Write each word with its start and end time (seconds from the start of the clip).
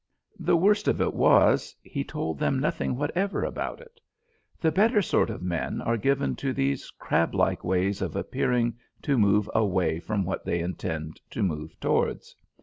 The 0.39 0.57
worst 0.57 0.87
of 0.87 0.99
it 0.99 1.13
was, 1.13 1.75
he 1.83 2.03
told 2.03 2.39
them 2.39 2.57
nothing 2.57 2.95
whatever 2.95 3.43
about 3.43 3.79
it. 3.81 3.99
The 4.59 4.71
better 4.71 4.99
sort 4.99 5.29
of 5.29 5.43
men 5.43 5.79
are 5.79 5.95
given 5.95 6.35
to 6.37 6.53
these 6.53 6.91
crablike 6.97 7.63
ways 7.63 8.01
of 8.01 8.15
appearing 8.15 8.79
to 9.03 9.15
move 9.19 9.47
away 9.53 9.99
from 9.99 10.25
what 10.25 10.43
they 10.43 10.59
intend 10.61 11.21
to 11.29 11.43
move 11.43 11.79
towards. 11.79 12.35